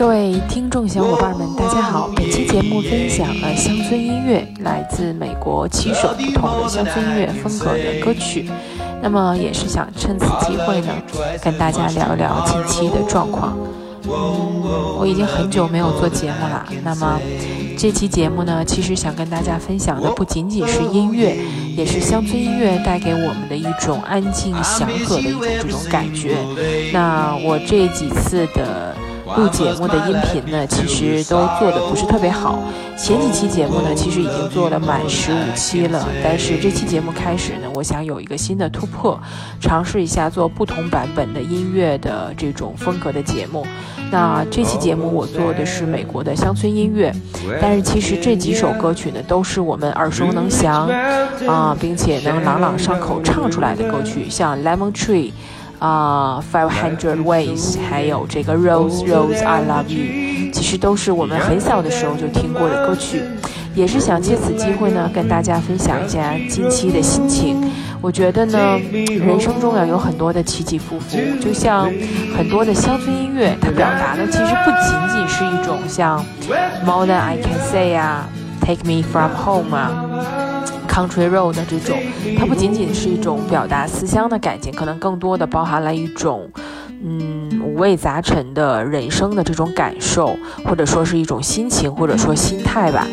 [0.00, 2.08] 各位听众小伙伴们，大家好！
[2.16, 8.48] 本期节目分享了乡村音乐，来自美国七首不同的乡村音乐风格的歌曲。
[9.02, 10.94] 那么也是想趁此机会呢，
[11.42, 13.54] 跟大家聊一聊近期的状况。
[14.04, 16.66] 嗯，我已经很久没有做节目了。
[16.82, 17.20] 那么
[17.76, 21.36] 这期节目呢，其实想跟大家分享的不仅仅是音乐，
[21.76, 26.38] 也是乡村音乐带给我们的一种安静祥和的一种这种感觉。
[26.90, 28.96] 那我这几次的。
[29.36, 32.58] 录节目的音频呢，其实都做的不是特别好。
[32.96, 39.18] 前几期节目呢，其实已经做了满十五期了，但是这期节目开始呢，我想有一个新的突破，
[39.60, 43.66] 尝试一下做不同版本的音乐的这种风格的节目。
[44.10, 47.14] 那这期节目我做的是美国的乡村音乐，
[47.60, 50.88] 但是其实这几首歌曲呢，都是我们耳熟能详
[51.46, 55.28] 啊，并且能朗朗上口唱出来的歌曲，像《Lemon Tree》。
[55.80, 63.22] 啊，Five Hundred Ways，还有这个 Rose Rose I Love You，其实都是我们很小的时候就听过的歌曲，
[63.74, 67.60] 也是想借此机会呢，跟大家分享一下近期的心情。
[68.02, 68.78] 我觉得呢，
[69.08, 71.90] 人生中要有很多的起起伏伏，就像
[72.36, 76.22] 很多的乡村音乐，它表达的其实不仅仅是一种像
[76.84, 78.28] More Than I Can Say 啊
[78.60, 80.49] ，Take Me From Home 啊。
[80.90, 81.96] Country Road 的这种，
[82.36, 86.50] 它不仅仅是一种表达思乡的感情，可能更多的包含了一种，
[87.04, 93.06] 嗯，五味杂陈的人生的这种感受，或者说是一种心情，或者说心态吧。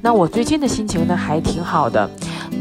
[0.00, 2.08] 那我最近的心情呢，还挺好的，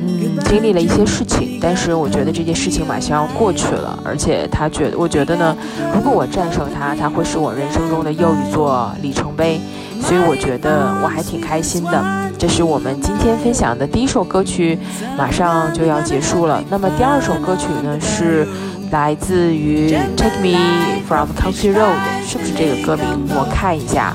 [0.02, 5.56] 嗯，经历了一些事情，但是我觉得这件事情马上要过去了，而且他觉得，我觉得呢，
[5.94, 9.60] 如果我战胜它，它会是我人生中的又一座里程碑。
[10.02, 12.04] 所以我觉得我还挺开心的。
[12.38, 14.78] 这是我们今天分享的第一首歌曲，
[15.18, 16.62] 马上就要结束了。
[16.70, 18.46] 那么第二首歌曲呢，是
[18.92, 20.60] 来自于《Take Me
[21.08, 21.96] From Country Road》，
[22.28, 23.06] 是不是这个歌名？
[23.30, 24.14] 我看一下，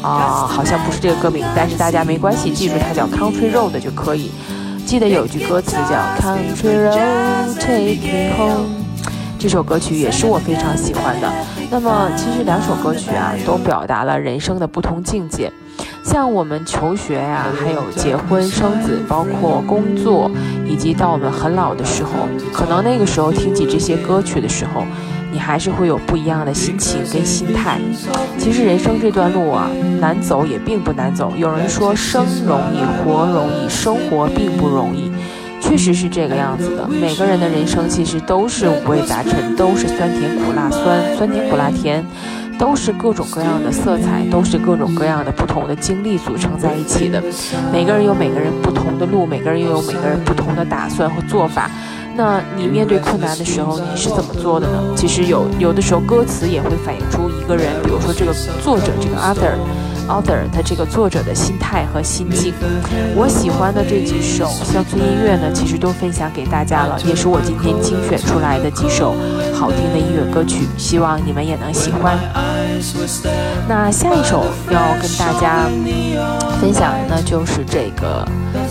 [0.00, 4.30] 啊，好像不是这个歌名，但是大家没关系，记住它叫《Country Road》就可以。
[4.86, 8.68] 记得有句歌词叫 “Country Road Take Me Home”，
[9.36, 11.28] 这首歌曲也是我非常喜欢的。
[11.68, 15.52] 那么，其实两首歌曲啊，都表达了人生的不同境界。
[16.04, 20.30] 像我们求学呀，还有结婚生子，包括工作，
[20.64, 22.10] 以及到我们很老的时候，
[22.52, 24.84] 可能那个时候听起这些歌曲的时候，
[25.36, 27.78] 你还是会有不一样的心情跟心态。
[28.38, 29.68] 其实人生这段路啊，
[30.00, 31.30] 难走也并不难走。
[31.36, 35.12] 有人说生容易，活容易，生活并不容易。
[35.60, 36.88] 确实是这个样子的。
[36.88, 42.02] 每个人的人生其实都是五味杂陈，都是酸甜苦辣酸，酸甜苦辣甜，
[42.58, 47.22] 都是各种各样的色彩，都是各种各样的不同的经历组成在一起的。
[47.70, 51.70] 每个人有每个人不同的路，每个人又有每个人不同的打算和做法。
[52.16, 54.82] 那你面对困难的时候，你是怎么做的呢？
[54.96, 58.32] 其实有有的时候歌词也会反映出一个人，比如说这个
[58.62, 59.52] 作者这个 author。
[60.08, 62.52] Author 他这个作者的心态和心境，
[63.14, 69.14] 我喜欢的这几首乡村音乐呢，其实都分享给大家了，也是我今天精选出来的几首
[69.54, 72.18] 好听的音乐歌曲，希望你们也能喜欢。
[73.68, 75.66] 那下一首要跟大家
[76.60, 78.26] 分享的呢，就是这个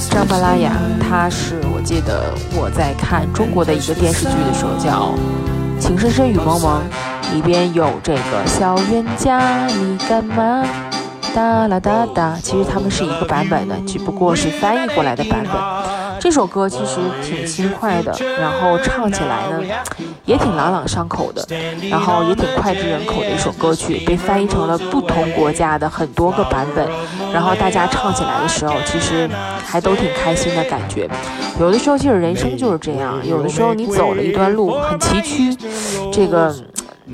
[0.09, 5.13] 张巴拉雅，他是我记得我在看中国的一个电视剧的时候叫
[5.79, 6.81] 《情深深雨蒙蒙》，
[7.33, 10.63] 里边有这个小冤家，你干嘛？
[11.35, 15.53] 哒啦哒哒，其实他们是一个版本的，只不过是翻译过来的版本。
[16.17, 19.61] 这首歌其实挺轻快的，然后唱起来呢
[20.23, 21.45] 也挺朗朗上口的，
[21.89, 26.87] 然后也挺脍炙人口的一首歌曲，被翻译成了不同国家的很多个版本。
[27.33, 29.29] 然后大家唱起来的时候，其实
[29.61, 31.09] 还都挺开心的感觉。
[31.59, 35.57] 有的时候其实人生就是这样，有的时候你走了一段路很崎岖，
[36.13, 36.55] 这个。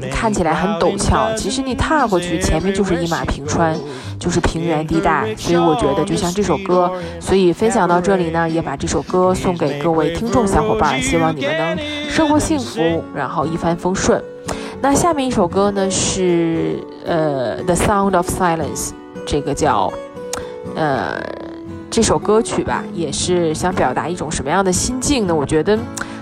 [0.09, 3.77] 看起来很陡峭，其实你踏过去，前面就是一马平川，
[4.17, 5.35] 就是平原地带。
[5.35, 11.77] 所以我觉得，就像这首歌，所以分享到这里呢，也把这首歌送给各位听众小伙伴，希望你们能
[12.09, 14.23] 生活幸福，然后一帆风顺。
[14.81, 18.89] 那下面一首歌呢，是呃《The Sound of Silence》，
[19.25, 19.91] 这个叫
[20.75, 21.21] 呃
[21.89, 25.35] 这首歌曲吧，也是想表达一种什么样的心境呢？
[25.35, 25.77] 我觉得。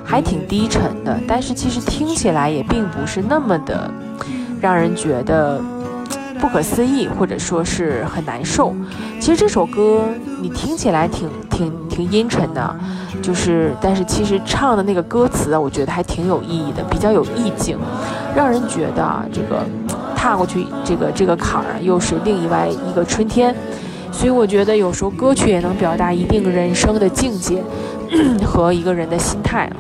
[0.10, 3.90] 还挺低沉的，但是其实听起来也并不是那么的
[4.60, 5.62] 让人觉得
[6.40, 8.74] 不可思议，或者说是很难受。
[9.20, 10.06] 其实这首歌
[10.42, 12.76] 你听起来挺挺挺阴沉的，
[13.22, 17.78] 就是但是其实唱的那个歌词啊，我觉得还挺有意义的，比较有意境，
[18.36, 19.64] 让人觉得啊，这个
[20.16, 23.56] 踏过去这个这个坎儿又是另一外一个春天。
[24.12, 27.64] 所以我觉得有时候歌曲也能表达一定人生的境界
[28.44, 29.72] 和一个人的心态。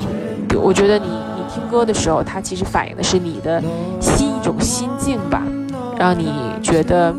[0.57, 3.61] 我觉得你你听歌的时候，它其实反映的是你的
[3.99, 5.43] 心一种心境吧。
[5.97, 6.31] 让你
[6.63, 7.13] 觉得。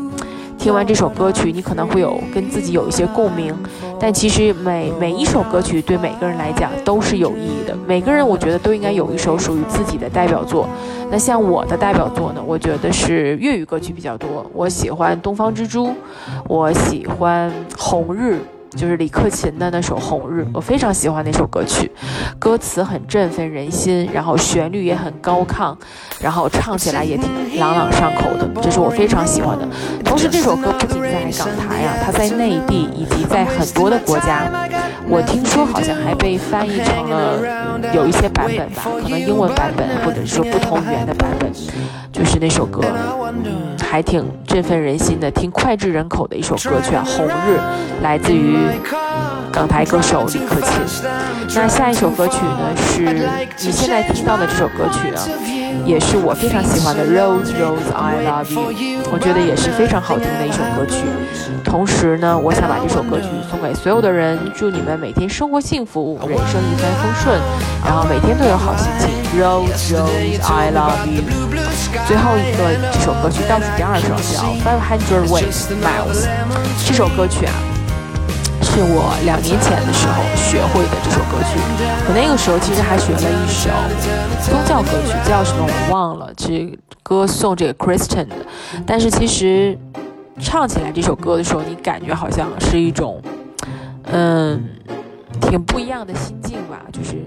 [0.57, 3.51] 听完这首歌曲，你可能会有跟自己有一些共鸣，
[3.99, 7.75] 但其实每每一首歌曲对每个人来讲都是有意义的。
[7.87, 10.69] 每个人我觉得都应该有一首属于自己的代表作。
[11.09, 14.45] 那像我的代表作呢，我觉得是粤语歌曲比较多。
[14.53, 15.87] 我喜欢《东方之珠》，
[16.47, 17.49] 我喜欢
[17.79, 18.35] 《红日》。
[18.75, 21.91] 就是李克勤的那首《红日》，我非常喜欢那首歌曲，
[22.39, 25.75] 歌词很振奋人心，然后旋律也很高亢，
[26.21, 29.67] 然后唱起来也挺朗朗上口的，这是我非常喜欢的。
[30.05, 34.49] 同时，这首歌不仅在港台呀，它在内地以及在很多的国家，
[35.07, 41.51] 我听说好像还被翻译成了有一些版本吧，可能英文版本或者说不同语言的版本，
[42.13, 42.81] 就是那首歌，
[43.43, 47.59] 嗯，还挺振奋人心的，挺脍炙人口的一首歌曲啊，《红日》
[48.01, 48.60] 来自于。
[49.51, 50.71] 港台歌手李克勤，
[51.55, 52.69] 那下一首歌曲呢？
[52.77, 53.01] 是
[53.67, 55.19] 你现在听到的这首歌曲呢，
[55.85, 61.03] 也是我非常喜欢的《Rose Rose I Love You》，我觉得也是非常好听的一首歌曲。
[61.65, 67.39] 同时呢，我想把这首歌曲送给所有的人，祝你们每天生活幸福，人生一帆风顺，
[67.85, 69.09] 然后每天都有好心情。
[69.43, 71.23] 《Rose Rose I Love You》，
[72.07, 76.23] 最后一个这首歌曲倒数第二首叫《Five Hundred Ways Miles》，
[76.87, 77.70] 这首歌曲啊。
[78.83, 81.59] 我两年前的时候学会的这首歌曲，
[82.07, 83.69] 我那个时候其实还学了一首
[84.41, 88.35] 宗教歌曲，叫什么我忘了，这歌颂这个 Christian 的。
[88.85, 89.77] 但是其实
[90.39, 93.21] 唱起来这首歌的时候，你感觉好像是一种，
[94.11, 94.69] 嗯，
[95.41, 97.17] 挺不一样的心境吧，就是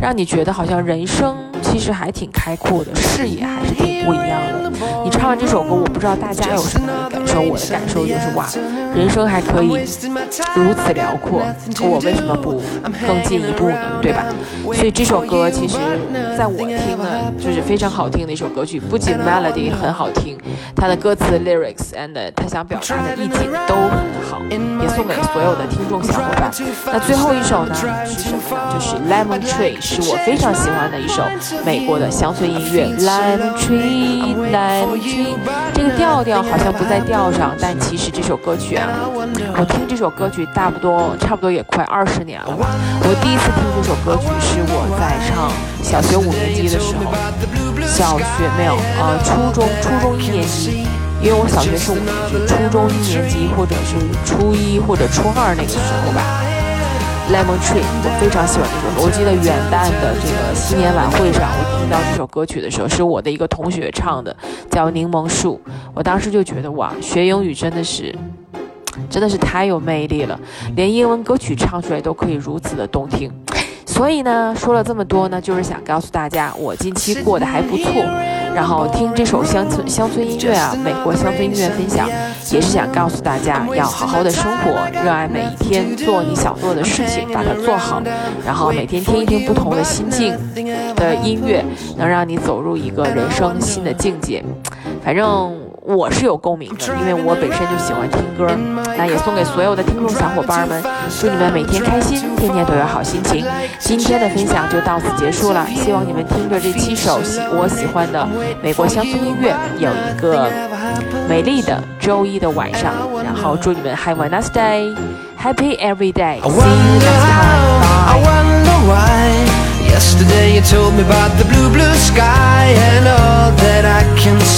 [0.00, 4.70] 让你觉得好像人生其实还挺开阔的，视野还是挺不一样的。
[5.02, 8.46] 你唱完这首歌，我不知道大家有什么感受，我的感受就是哇。
[8.94, 11.42] 人生还可以如此辽阔，
[11.82, 12.62] 我为什么不
[13.06, 13.76] 更进一步呢？
[14.00, 14.24] 对吧？
[14.74, 15.76] 所以这首歌其实
[16.36, 18.80] 在我听呢，就是非常好听的一首歌曲。
[18.80, 20.38] 不仅 melody 很好听，
[20.74, 23.98] 它的歌词 lyrics and 它想表达的意境都很
[24.30, 26.50] 好，也送给所有的听众小伙伴。
[26.86, 27.72] 那最后一首呢
[28.04, 28.74] 是什么呢？
[28.74, 31.22] 就是 Lemon Tree，是我非常喜欢的一首
[31.64, 32.86] 美国的乡村音乐。
[32.98, 35.36] Lemon Tree，Lemon Tree，
[35.72, 38.88] 这个调调好像不在调上，但其实这首歌曲啊。
[39.56, 42.66] 我听这首歌曲，差不多差不多也快二十年了吧。
[43.02, 45.48] 我第一次听这首歌曲是我在上
[45.84, 47.14] 小学五年级的时候，
[47.86, 50.84] 小学没有，呃，初中初中一年级，
[51.22, 53.94] 因为我小学是五年级，初中一年级或者是
[54.24, 56.42] 初一或者初二那个时候吧。
[57.28, 59.02] Lemon Tree，我非常喜欢这首歌。
[59.02, 64.34] 我记得元旦的这个新年晚会上，我听到这首歌曲的时候，是我的一个同学唱的，
[64.70, 65.60] 叫《柠檬树》。
[65.92, 68.14] 我当时就觉得哇，学英语真的是。
[69.10, 70.40] 真的是太有魅力了，
[70.74, 73.30] 连英文歌曲唱出来都可以如此的动听。
[73.96, 77.90] 所以呢，说了这么多呢，就是想告诉大家，我近期过得还不错。
[78.54, 82.06] 然后听这首乡村乡村音乐啊，美国乡村音乐分享，
[82.52, 84.70] 也是想告诉大家，要好好的生活，
[85.02, 88.02] 热爱每一天，做你想做的事情，把它做好。
[88.44, 90.34] 然后每天听一听不同的心境
[90.94, 91.64] 的音乐，
[91.96, 94.44] 能让你走入一个人生新的境界。
[95.02, 95.65] 反正。
[95.86, 98.50] 我是有共鸣的，因为我本身就喜欢听歌。
[98.98, 100.82] 那也送给所有的听众小伙伴们，
[101.20, 103.46] 祝你们每天开心，天天都有好心情。
[103.78, 108.26] 今天的分享就到此结束了，希望你们听着这七首喜我喜欢的
[108.60, 110.50] 美国乡村音乐，有一个
[111.28, 112.92] 美丽的周一的晚上。
[113.22, 114.92] 然后祝你们 Have a nice day,
[115.40, 116.40] happy every day.
[116.40, 116.54] See you
[116.98, 117.76] next time.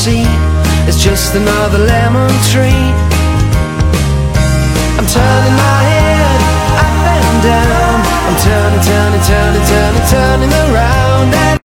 [0.07, 0.48] Bye.
[0.99, 2.91] Just another lemon tree.
[4.99, 6.41] I'm turning my head
[6.83, 8.03] up and down.
[8.27, 11.49] I'm turning, turning, turning, turning, turning around